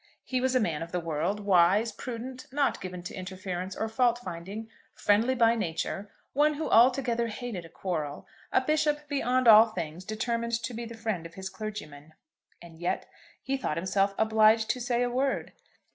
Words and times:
He 0.23 0.41
was 0.41 0.55
a 0.55 0.59
man 0.59 0.81
of 0.81 0.91
the 0.91 0.99
world, 0.99 1.41
wise, 1.41 1.91
prudent, 1.91 2.47
not 2.51 2.81
given 2.81 3.03
to 3.03 3.13
interference 3.13 3.75
or 3.75 3.87
fault 3.87 4.17
finding, 4.17 4.67
friendly 4.95 5.35
by 5.35 5.53
nature, 5.53 6.09
one 6.33 6.55
who 6.55 6.67
altogether 6.71 7.27
hated 7.27 7.65
a 7.65 7.69
quarrel, 7.69 8.25
a 8.51 8.61
bishop 8.61 9.07
beyond 9.07 9.47
all 9.47 9.67
things 9.67 10.03
determined 10.03 10.53
to 10.63 10.73
be 10.73 10.85
the 10.85 10.97
friend 10.97 11.27
of 11.27 11.35
his 11.35 11.49
clergymen; 11.51 12.15
and 12.63 12.79
yet 12.79 13.07
he 13.43 13.57
thought 13.57 13.77
himself 13.77 14.15
obliged 14.17 14.71
to 14.71 14.81
say 14.81 15.03
a 15.03 15.09
word. 15.11 15.53